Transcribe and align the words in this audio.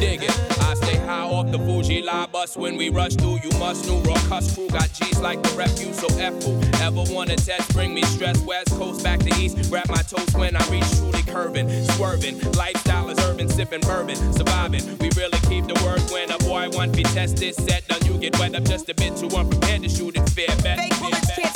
Dig 0.00 0.24
it. 0.24 0.60
I 0.60 0.74
stay 0.74 0.96
high 0.96 1.22
off 1.22 1.52
the 1.52 1.58
Fuji 1.58 2.02
lie 2.02 2.26
bus 2.26 2.56
when 2.56 2.76
we 2.76 2.88
rush 2.88 3.14
through. 3.14 3.38
You 3.44 3.50
must 3.58 3.86
know 3.86 4.00
raw 4.00 4.18
cuss 4.28 4.54
crew 4.54 4.68
got 4.68 4.92
G's 4.92 5.20
like 5.20 5.40
the 5.42 5.56
refuse. 5.56 5.98
So 6.00 6.08
F 6.18 6.42
who 6.42 6.60
ever 6.82 7.04
wanna 7.14 7.36
test, 7.36 7.72
bring 7.72 7.94
me 7.94 8.02
stress. 8.02 8.40
West 8.42 8.70
coast 8.70 9.04
back 9.04 9.20
to 9.20 9.30
east. 9.40 9.70
Grab 9.70 9.88
my 9.88 10.02
toes 10.02 10.34
when 10.34 10.56
I 10.56 10.68
reach 10.68 10.90
truly 10.96 11.22
curving, 11.22 11.68
swerving. 11.90 12.40
Lifestyle 12.52 13.08
is 13.08 13.18
urban, 13.20 13.48
sipping 13.48 13.82
bourbon, 13.82 14.16
surviving. 14.32 14.82
We 14.98 15.10
really 15.16 15.38
keep 15.48 15.66
the 15.66 15.80
word 15.84 16.02
when 16.10 16.30
a 16.32 16.38
boy 16.38 16.68
want 16.76 16.96
be 16.96 17.04
tested. 17.04 17.54
Set 17.54 17.86
done, 17.86 18.04
you 18.04 18.18
get 18.18 18.36
wet 18.40 18.54
up 18.56 18.64
just 18.64 18.88
a 18.88 18.94
bit 18.94 19.16
too 19.16 19.28
unprepared 19.36 19.82
to 19.84 19.88
shoot 19.88 20.16
it 20.16 20.28
fair. 20.30 20.54
Bet, 20.62 20.78
Fake 20.78 20.98
bullets 20.98 21.30
can't 21.36 21.54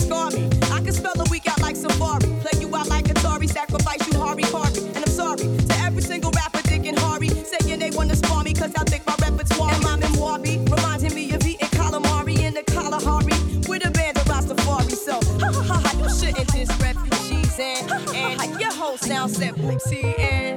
I 8.81 8.85
think 8.85 9.07
my 9.07 9.15
repertoire 9.21 9.75
and 9.75 9.85
my 9.85 9.97
memoir 9.97 10.39
be 10.39 10.57
reminding 10.57 11.15
me 11.15 11.31
of 11.35 11.47
eating 11.47 11.69
calamari 11.69 12.39
in 12.39 12.55
the 12.55 12.63
Kalahari 12.63 13.37
with 13.69 13.87
a 13.87 13.91
band 13.91 14.17
of 14.17 14.25
Rastafari. 14.25 14.93
So, 14.93 15.21
ha 15.39 15.53
ha 15.53 15.83
ha 15.85 16.03
you 16.03 16.09
shouldn't 16.09 16.51
diss 16.51 16.71
refugees 16.81 17.59
and, 17.59 17.91
and 18.17 18.59
your 18.59 18.73
whole 18.73 18.97
sound 18.97 19.33
set 19.33 19.55
booty 19.57 20.03
and. 20.19 20.50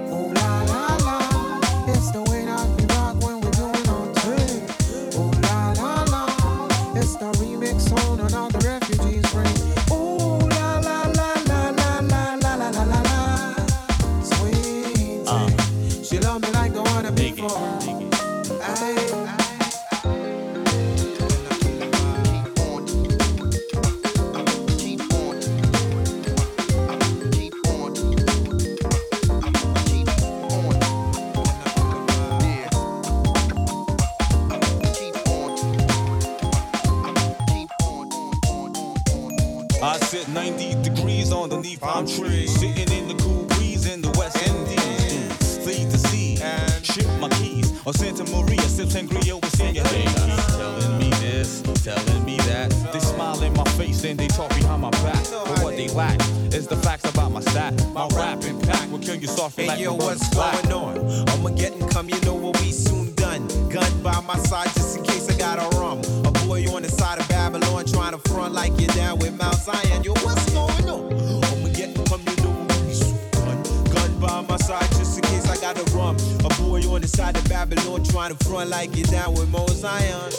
Impact 59.34 59.58
will 59.58 59.58
kill 59.58 59.58
you 59.58 59.58
softly 59.58 59.64
Hey 59.64 59.68
like 59.68 59.80
yo, 59.80 59.98
the 59.98 60.04
what's 60.04 60.30
black. 60.34 60.64
going 60.64 60.74
on? 61.00 61.30
I'ma 61.30 61.50
get 61.50 61.74
and 61.74 61.90
come, 61.92 62.10
you 62.10 62.20
know 62.22 62.36
what 62.36 62.60
we 62.62 62.72
soon 62.72 63.14
done. 63.16 63.48
Gun 63.70 64.04
by 64.04 64.20
my 64.22 64.38
side 64.38 64.68
just 64.76 64.98
in 64.98 65.04
case 65.04 65.30
I 65.30 65.38
got 65.38 65.60
a 65.60 65.78
rum. 65.78 66.00
A 66.26 66.32
boy 66.48 66.60
you 66.60 66.70
on 66.76 66.84
the 66.84 66.90
side 66.90 67.20
of 67.20 67.28
Babylon 67.30 67.86
trying 67.86 68.14
to 68.14 68.30
front 68.30 68.54
like 68.54 68.72
you're 68.80 68.90
down 68.96 69.20
with 69.20 69.38
Mount 69.38 69.56
Zion. 69.56 70.04
Yo, 70.04 70.14
what's 70.24 70.50
going 70.52 70.90
on? 70.90 71.14
I'ma 71.46 71.70
get 71.74 71.96
and 71.98 72.08
come, 72.08 72.22
you 72.28 72.36
know 72.44 72.52
what 72.52 72.82
we 72.86 72.94
soon 72.94 73.18
done. 73.32 73.64
Gun 73.94 74.20
by 74.20 74.42
my 74.42 74.58
side 74.58 74.90
just 74.98 75.18
in 75.18 75.24
case 75.24 75.50
I 75.50 75.58
got 75.62 75.78
a 75.78 75.84
rum. 75.96 76.16
A 76.46 76.50
boy 76.62 76.82
on 76.94 77.02
the 77.02 77.08
side 77.08 77.36
of 77.38 77.44
Babylon 77.50 78.04
trying 78.04 78.36
to 78.36 78.46
front 78.46 78.70
like 78.70 78.96
you're 78.96 79.08
down 79.08 79.34
with 79.34 79.50
Mount 79.50 79.70
Zion. 79.72 80.32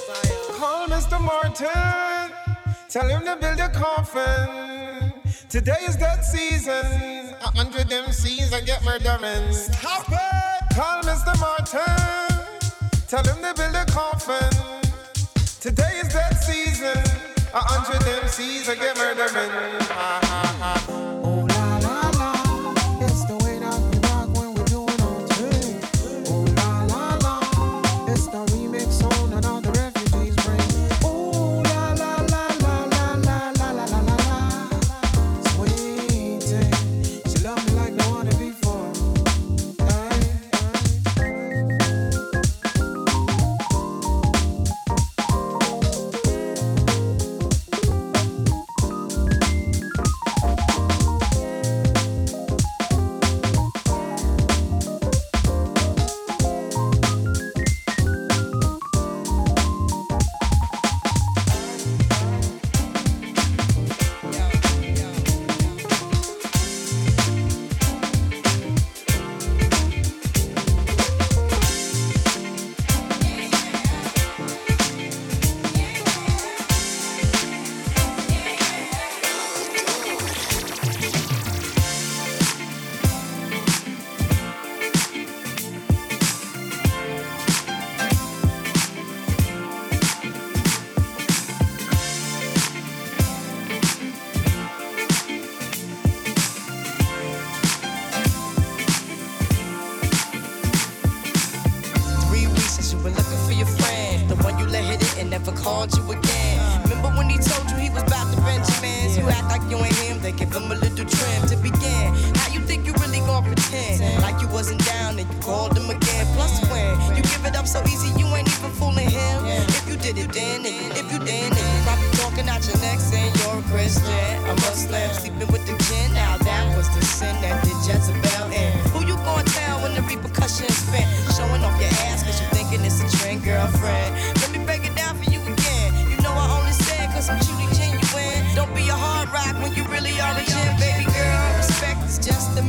Call 0.52 0.87
Mr. 0.88 1.20
Martin. 1.20 2.32
Tell 2.88 3.08
him 3.08 3.25
to 3.25 3.37
build 3.37 3.58
a 3.58 3.69
coffin. 3.70 4.83
Today 5.49 5.76
is 5.87 5.96
that 5.99 6.25
season. 6.25 7.35
A 7.41 7.50
hundred 7.56 7.88
MCs 7.88 8.52
and 8.52 8.67
get 8.67 8.85
murdering. 8.85 9.52
Stop 9.52 10.08
it! 10.11 10.75
Call 10.75 11.02
Mr. 11.02 11.38
Martin. 11.38 12.44
Tell 13.06 13.23
him 13.23 13.43
to 13.43 13.55
build 13.55 13.75
a 13.76 13.85
coffin. 13.87 14.50
Today 15.61 16.00
is 16.02 16.12
that 16.12 16.43
season. 16.43 16.99
A 17.55 17.61
hundred 17.61 18.02
MCs 18.25 18.69
and 18.69 18.81
get 18.81 18.96
murdering. 18.96 19.50
Ha 19.91 20.53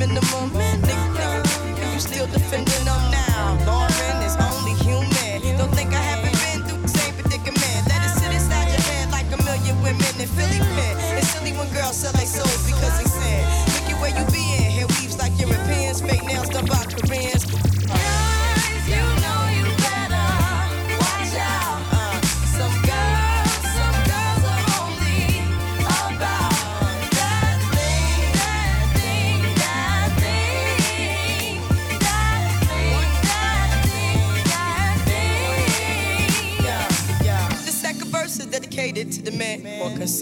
in 0.06 0.14
the 0.14 0.35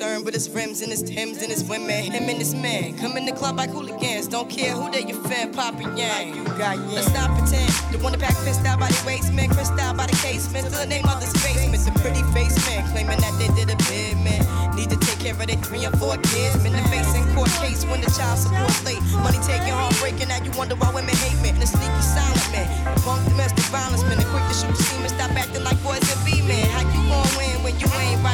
concerned 0.04 0.26
with 0.26 0.34
his 0.34 0.50
rims 0.50 0.82
and 0.82 0.92
his 0.92 1.02
Timbs 1.02 1.42
and 1.42 1.50
his 1.50 1.64
women. 1.64 2.12
Him 2.12 2.28
and 2.28 2.38
his 2.38 2.54
man 2.54 2.98
come 2.98 3.16
in 3.16 3.26
the 3.26 3.32
club 3.32 3.56
like 3.56 3.70
hooligans. 3.70 4.28
Don't 4.28 4.50
care 4.50 4.74
who 4.74 4.92
they 4.92 5.04
fan, 5.30 5.54
Poppy 5.54 5.86
Yang. 5.96 6.36
You 6.36 6.44
got 6.60 6.76
yeah. 6.76 7.00
Let's 7.00 7.14
not 7.14 7.32
pretend. 7.38 7.72
The 7.92 8.00
one 8.04 8.12
that 8.12 8.20
pack 8.20 8.36
pissed 8.44 8.66
out 8.66 8.80
by 8.80 8.88
the 8.88 9.04
waist, 9.08 9.32
man. 9.32 9.48
Cristal 9.50 9.94
by 9.94 10.08
the 10.08 10.18
casement. 10.20 10.68
Still 10.68 10.80
the 10.80 10.88
name 10.88 11.06
of 11.06 11.22
this 11.22 11.32
basement. 11.40 11.86
The 11.86 11.96
pretty 12.04 12.24
face 12.36 12.56
man 12.68 12.84
claiming 12.92 13.20
that 13.20 13.32
they 13.40 13.48
did 13.56 13.72
a 13.72 13.78
bid, 13.88 14.20
man. 14.20 14.44
Need 14.76 14.90
to 14.90 15.00
take 15.00 15.20
care 15.20 15.36
of 15.40 15.46
their 15.48 15.62
three 15.64 15.86
and 15.86 15.96
four 16.00 16.18
kids. 16.18 16.60
Been 16.64 16.74
the 16.74 16.84
face 16.92 17.14
in 17.16 17.24
court 17.36 17.52
case 17.64 17.86
when 17.86 18.02
the 18.02 18.12
child 18.12 18.40
support 18.40 18.76
late. 18.84 19.00
Money 19.24 19.40
taking, 19.46 19.72
heartbreaking. 19.72 20.28
Now 20.28 20.44
you 20.44 20.52
wonder 20.60 20.76
why 20.76 20.92
women 20.92 21.16
hate 21.16 21.40
men. 21.40 21.56
The 21.60 21.68
sneaky 21.68 22.04
silent 22.04 22.50
man. 22.52 22.68
Punk 23.08 23.24
domestic 23.24 23.64
violence 23.72 24.04
man. 24.04 24.18
The 24.20 24.28
quick 24.36 24.44
to 24.52 24.56
shoot 24.56 24.76
semen. 24.76 25.08
Stop 25.08 25.32
acting 25.40 25.64
like 25.64 25.80
boys 25.80 26.04
and 26.04 26.20
be 26.28 26.44
men. 26.44 26.68
How 26.76 26.84
you 26.92 27.00
gon' 27.08 27.30
win 27.40 27.56
when 27.64 27.76
you 27.80 27.88
ain't 28.04 28.20
right 28.26 28.33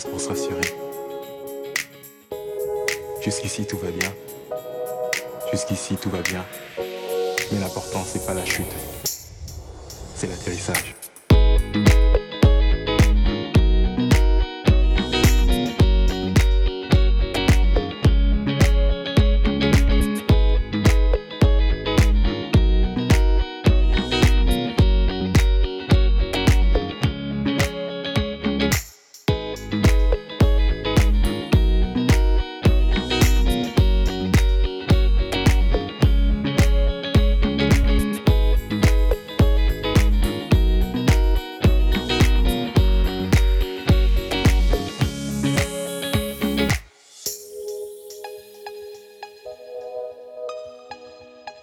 pour 0.00 0.20
se 0.20 0.28
rassurer. 0.28 0.74
Jusqu'ici, 3.20 3.66
tout 3.66 3.76
va 3.76 3.90
bien. 3.90 4.10
Jusqu'ici, 5.52 5.96
tout 5.96 6.08
va 6.08 6.22
bien. 6.22 6.44
Mais 7.52 7.58
l'important, 7.60 8.02
c'est 8.06 8.24
pas 8.24 8.32
la 8.32 8.44
chute. 8.44 8.72
C'est 10.16 10.28
l'atterrissage. 10.28 10.94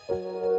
C'est 0.09 0.58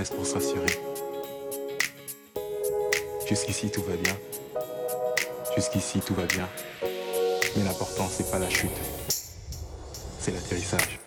pour 0.00 0.26
se 0.26 0.34
rassurer. 0.34 0.78
Jusqu'ici, 3.28 3.70
tout 3.70 3.82
va 3.82 3.94
bien. 3.96 4.16
Jusqu'ici, 5.54 6.00
tout 6.00 6.14
va 6.14 6.24
bien. 6.24 6.48
Mais 7.56 7.62
l'important, 7.62 8.08
c'est 8.10 8.30
pas 8.30 8.38
la 8.38 8.48
chute. 8.48 8.70
C'est 10.18 10.32
l'atterrissage. 10.32 11.01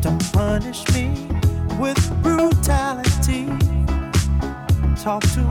Don't 0.00 0.32
punish 0.32 0.82
me 0.92 1.10
with 1.78 2.00
brutality. 2.22 3.46
Talk 5.00 5.22
to 5.34 5.45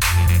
you 0.00 0.40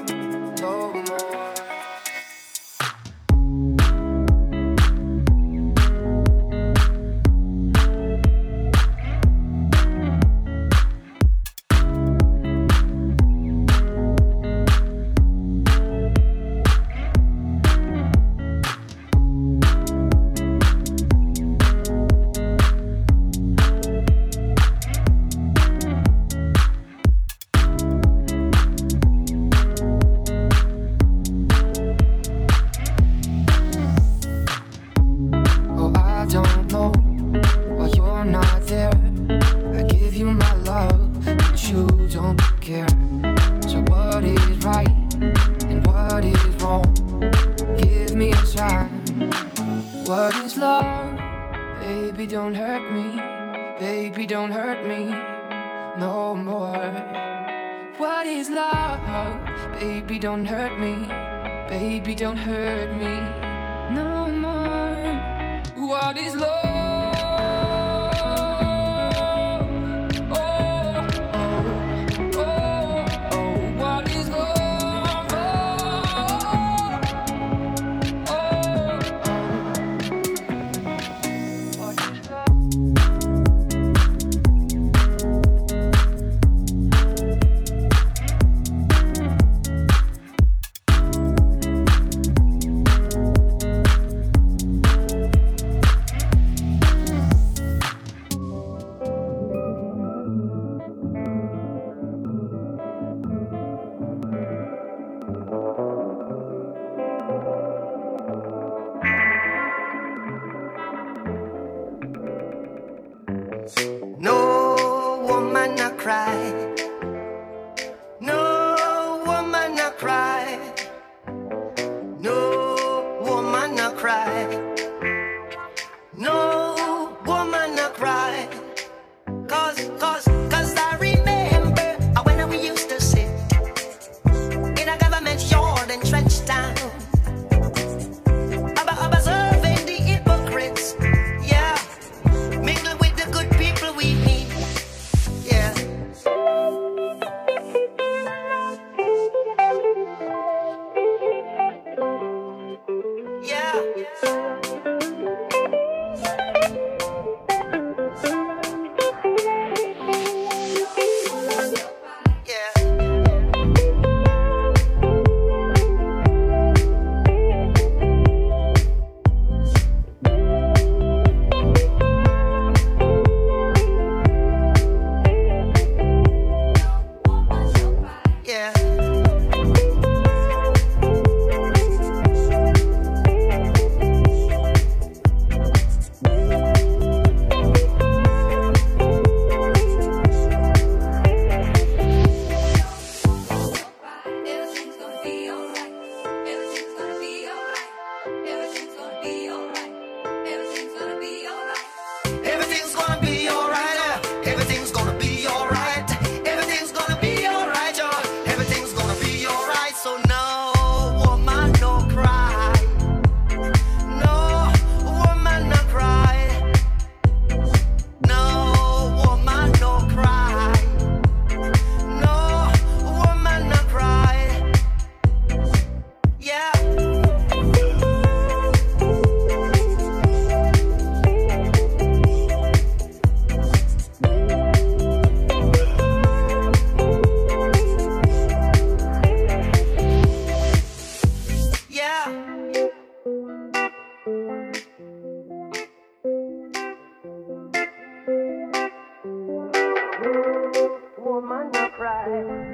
cry. 252.23 252.71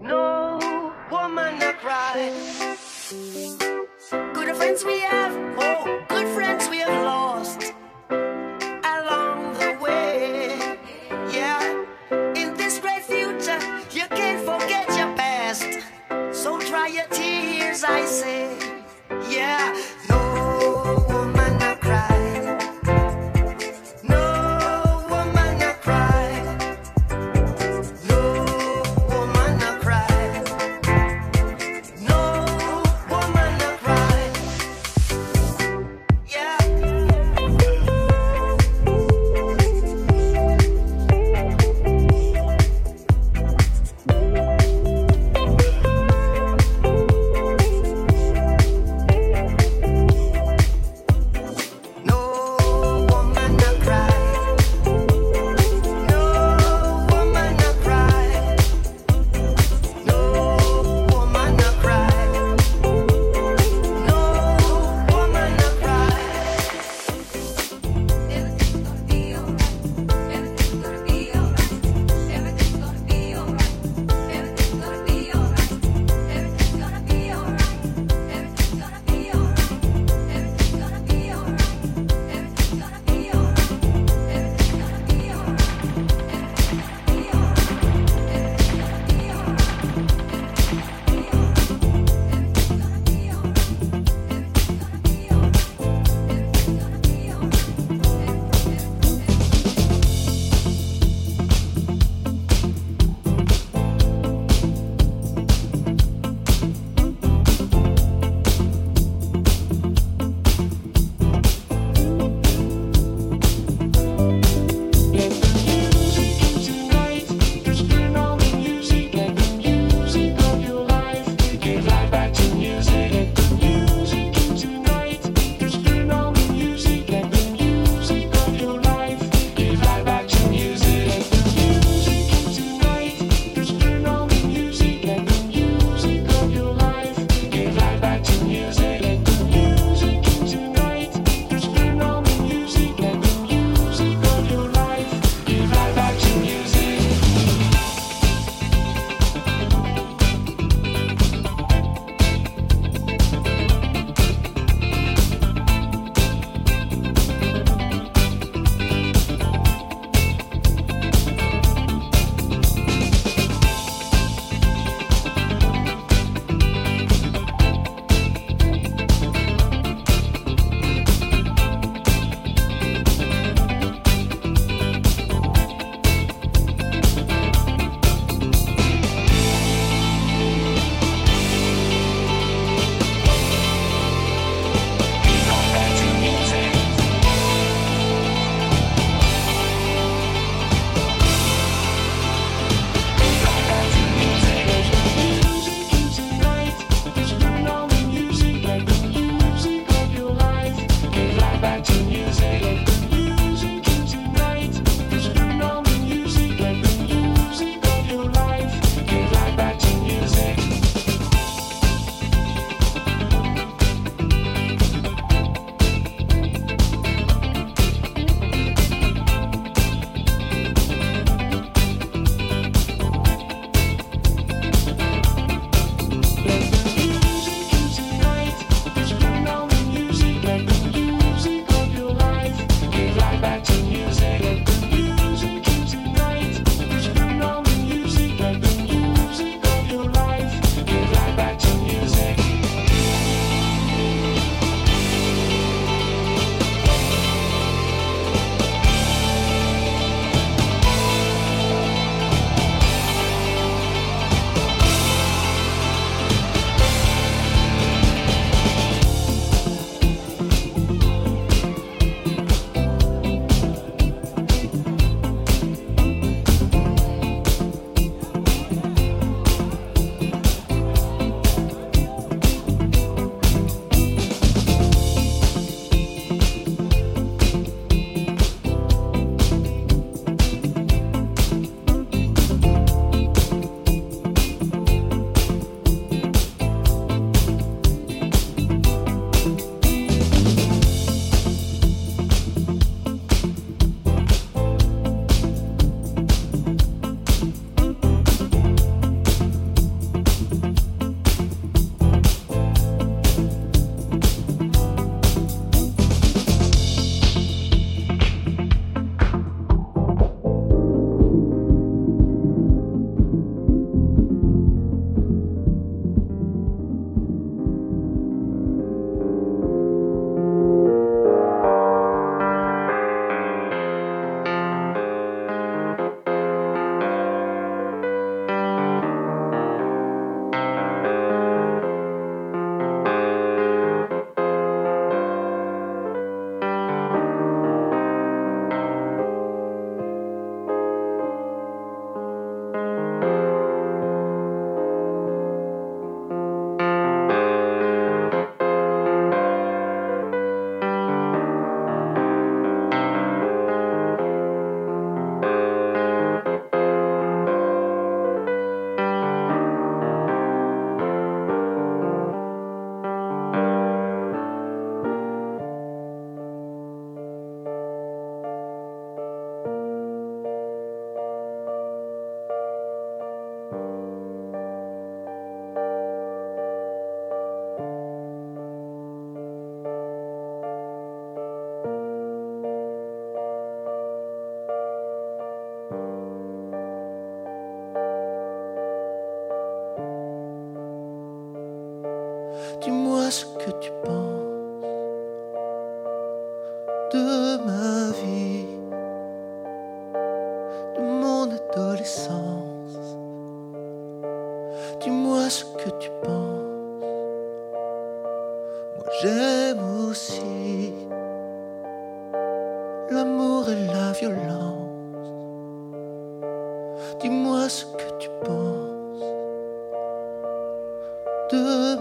No 0.00 0.92
woman, 1.10 1.54
I 1.60 1.72
cry. 1.72 2.32
Good 4.34 4.56
friends 4.56 4.84
we 4.84 5.00
have, 5.00 5.32
oh, 5.58 6.04
good 6.08 6.28
friends 6.28 6.68
we 6.68 6.78
have. 6.78 7.07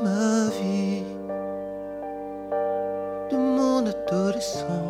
Ma 0.03 0.49
vie, 0.49 1.03
de 3.31 3.37
mon 3.37 3.85
adolescence. 3.85 4.86